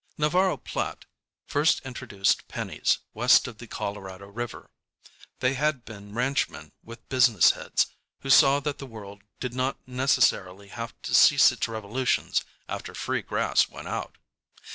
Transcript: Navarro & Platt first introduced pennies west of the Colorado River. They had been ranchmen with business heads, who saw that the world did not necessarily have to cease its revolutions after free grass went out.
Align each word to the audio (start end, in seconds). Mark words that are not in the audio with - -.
Navarro 0.17 0.57
& 0.57 0.57
Platt 0.73 1.05
first 1.45 1.79
introduced 1.85 2.47
pennies 2.47 2.97
west 3.13 3.47
of 3.47 3.59
the 3.59 3.67
Colorado 3.67 4.25
River. 4.29 4.71
They 5.41 5.53
had 5.53 5.85
been 5.85 6.15
ranchmen 6.15 6.71
with 6.83 7.07
business 7.07 7.51
heads, 7.51 7.85
who 8.21 8.31
saw 8.31 8.59
that 8.61 8.79
the 8.79 8.87
world 8.87 9.21
did 9.39 9.53
not 9.53 9.77
necessarily 9.87 10.69
have 10.69 10.99
to 11.03 11.13
cease 11.13 11.51
its 11.51 11.67
revolutions 11.67 12.43
after 12.67 12.95
free 12.95 13.21
grass 13.21 13.69
went 13.69 13.87
out. 13.87 14.17